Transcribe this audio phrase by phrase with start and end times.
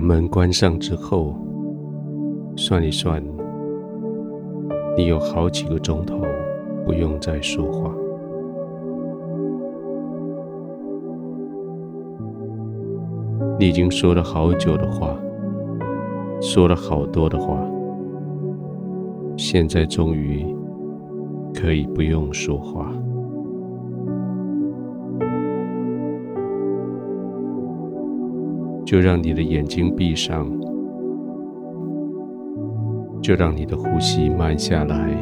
[0.00, 1.34] 把门关上之后，
[2.56, 3.22] 算一算，
[4.96, 6.22] 你有好几个钟头
[6.86, 7.94] 不用再说话。
[13.58, 15.14] 你已经说了好久的话，
[16.40, 17.62] 说了好多的话，
[19.36, 20.46] 现在终于
[21.52, 22.90] 可以不用说话。
[28.90, 30.50] 就让你的眼睛闭上，
[33.22, 35.16] 就让你的呼吸慢下来，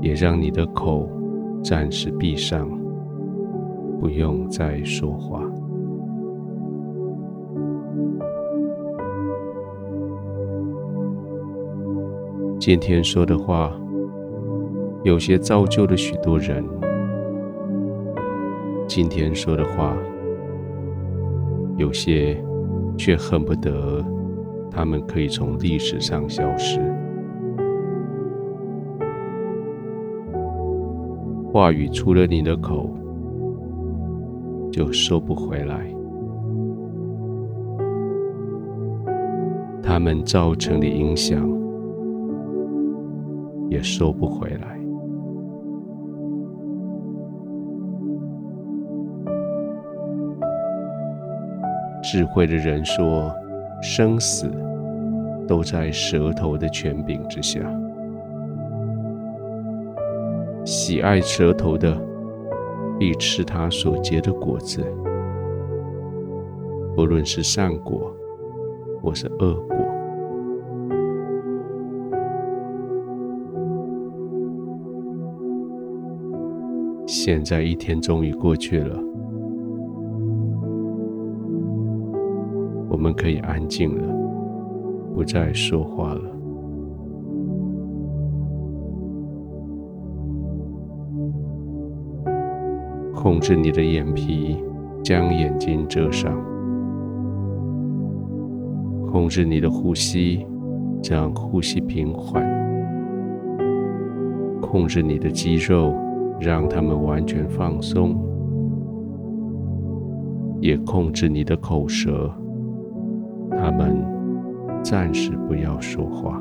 [0.00, 1.08] 也让你的口
[1.62, 2.68] 暂时闭上。
[4.00, 5.40] 不用再说话。
[12.58, 13.72] 今天说的话，
[15.04, 16.64] 有些造就了许多人。
[18.88, 19.96] 今天说的话，
[21.76, 22.42] 有些
[22.96, 24.04] 却恨不得
[24.70, 26.80] 他们可以从历史上消失。
[31.52, 32.90] 话语出了你的口，
[34.72, 35.94] 就收不回来，
[39.80, 41.48] 他们造成的影响
[43.68, 44.83] 也收不回来。
[52.14, 53.34] 智慧的人说
[53.82, 54.48] ：“生死
[55.48, 57.58] 都在舌头的权柄之下，
[60.64, 62.00] 喜爱舌头的。”
[63.00, 64.80] 必吃他所结的果子，
[66.94, 68.14] 不论是善果
[69.02, 69.76] 或是恶果。
[77.08, 78.96] 现在一天终于过去了，
[83.04, 84.02] 我们可以安静了，
[85.14, 86.22] 不再说话了。
[93.14, 94.56] 控制你的眼皮，
[95.02, 96.32] 将眼睛遮上；
[99.12, 100.46] 控制你的呼吸，
[101.02, 102.42] 将呼吸平缓；
[104.62, 105.92] 控制你的肌肉，
[106.40, 108.16] 让它们完全放松；
[110.62, 112.32] 也控制你的口舌，
[113.58, 113.96] 他们
[114.82, 116.40] 暂时不要说话，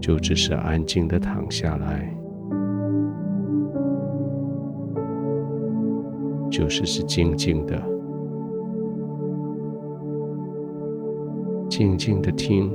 [0.00, 2.14] 就只是安静的躺下来。
[6.50, 7.80] 就是是静静的，
[11.68, 12.70] 静静的听，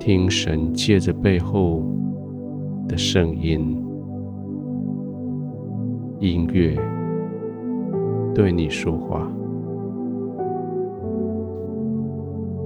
[0.00, 1.80] 听神借着背后
[2.88, 3.85] 的声音、
[6.18, 6.74] 音乐
[8.34, 9.30] 对你说话，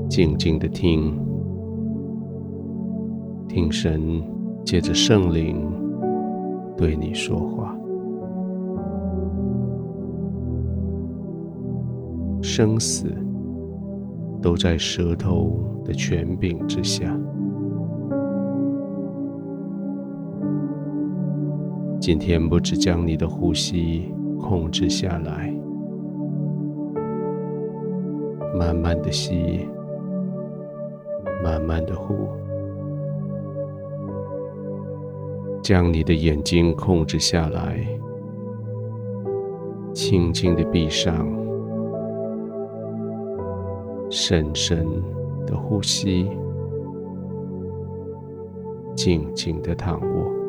[0.08, 1.18] 静静的听，
[3.48, 4.22] 听神
[4.64, 5.68] 借着圣灵。
[6.76, 7.76] 对你说话，
[12.40, 13.12] 生死
[14.40, 17.14] 都在舌头的权柄之下。
[22.00, 25.54] 今天不只将你的呼吸控制下来，
[28.58, 29.68] 慢慢的吸，
[31.44, 32.26] 慢慢的呼。
[35.62, 37.86] 将你的眼睛控制下来，
[39.92, 41.28] 轻轻的闭上，
[44.08, 44.86] 深深
[45.46, 46.30] 的呼吸，
[48.96, 50.39] 静静的躺卧，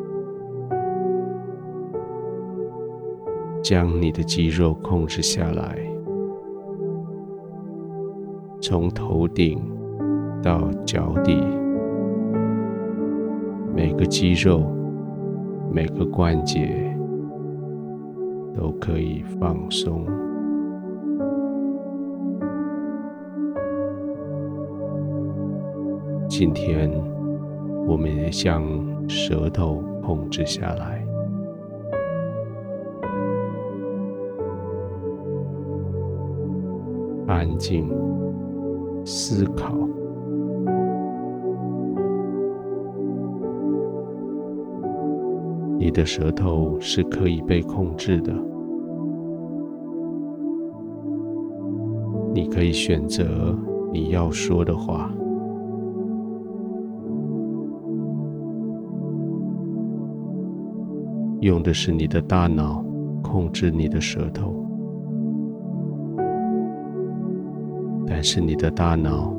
[3.71, 5.79] 将你的肌肉控制下来，
[8.59, 9.61] 从头顶
[10.43, 11.41] 到脚底，
[13.73, 14.61] 每个肌肉。
[15.71, 16.93] 每个关节
[18.53, 20.05] 都可以放松。
[26.27, 26.91] 今天，
[27.87, 28.61] 我们也将
[29.07, 31.00] 舌头控制下来，
[37.31, 37.89] 安静
[39.05, 39.73] 思考。
[45.79, 48.31] 你的舌头是可以被控制的，
[52.33, 53.57] 你可以选择
[53.91, 55.11] 你要说的话。
[61.39, 62.85] 用的是你的大脑
[63.23, 64.60] 控制你的舌头，
[68.13, 69.33] 但是你的大脑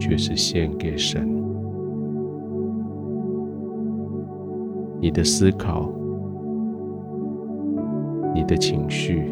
[0.00, 1.28] 却是献给神。
[4.98, 5.92] 你的思考，
[8.34, 9.30] 你的情绪，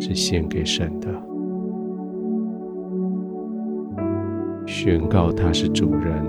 [0.00, 1.08] 是献给神的。
[4.66, 6.24] 宣告他是主人，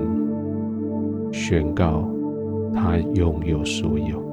[1.31, 2.03] 宣告
[2.73, 4.24] 他拥有所有。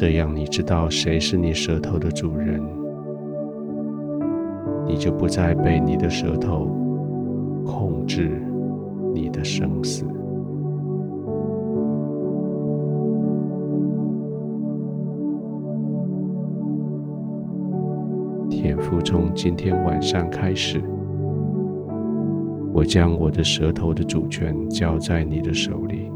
[0.00, 2.62] 这样，你知道谁是你舌头的主人。
[4.86, 6.66] 你就不再被你的舌头
[7.66, 8.40] 控制
[9.12, 10.04] 你的生死。
[18.48, 20.80] 天父，从今天晚上开始，
[22.72, 26.08] 我将我的舌头的主权交在你的手里，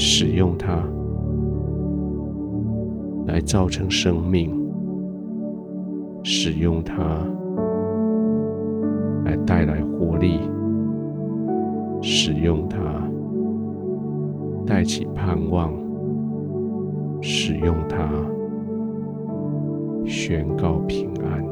[0.00, 0.80] 使用它
[3.26, 4.56] 来造成生命。
[6.22, 6.94] 使用它
[9.24, 10.38] 来带来活力，
[12.02, 12.78] 使用它
[14.66, 15.72] 带起盼望，
[17.22, 18.08] 使用它
[20.04, 21.42] 宣告平安，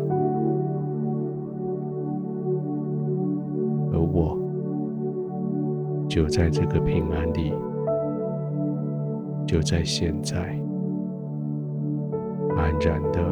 [3.93, 4.39] 而我
[6.07, 7.53] 就在这个平安里，
[9.47, 10.39] 就在现在
[12.57, 13.23] 安然的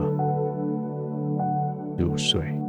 [1.99, 2.64] 入睡。